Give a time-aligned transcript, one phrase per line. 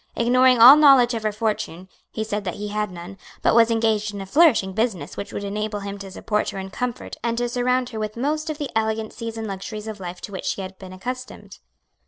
[0.15, 4.15] Ignoring all knowledge of her fortune, he said that he had none, but was engaged
[4.15, 7.47] in a flourishing business which would enable him to support her in comfort and to
[7.47, 10.79] surround her with most of the elegancies and luxuries of life to which she had
[10.79, 11.59] been accustomed.